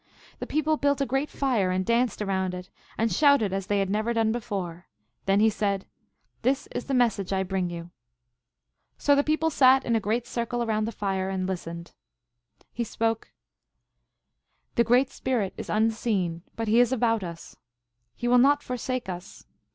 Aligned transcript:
The 0.39 0.47
people 0.47 0.77
built 0.77 0.99
a 0.99 1.05
great 1.05 1.29
fire 1.29 1.69
and 1.69 1.85
danced 1.85 2.23
around 2.23 2.55
it, 2.55 2.71
and 2.97 3.13
shouted 3.13 3.53
as 3.53 3.67
they 3.67 3.77
had 3.77 3.87
never 3.91 4.13
done 4.15 4.31
before. 4.31 4.87
Then 5.27 5.39
he 5.39 5.49
said," 5.51 5.85
This 6.41 6.65
is 6.71 6.85
the 6.85 6.95
message 6.95 7.31
I 7.31 7.43
bring 7.43 7.69
you." 7.69 7.91
THE 8.97 9.05
MERRY 9.05 9.05
TALES 9.05 9.05
OF 9.05 9.05
LOX. 9.05 9.05
203 9.05 9.05
So 9.05 9.15
the 9.15 9.23
people 9.23 9.49
sat 9.51 9.85
in 9.85 9.95
a 9.95 10.03
great 10.03 10.25
circle 10.25 10.65
round 10.65 10.87
the 10.87 10.91
fire 10.91 11.29
and 11.29 11.45
listened. 11.45 11.91
He 12.73 12.83
spoke:" 12.83 13.31
The 14.75 14.83
Great 14.83 15.11
Spirit 15.11 15.53
is 15.55 15.69
unseen, 15.69 16.41
but 16.55 16.67
he 16.67 16.79
is 16.79 16.91
about 16.91 17.23
us. 17.23 17.57
He 18.15 18.27
will 18.27 18.39
not 18.39 18.63
forsake 18.63 19.07
us. 19.07 19.45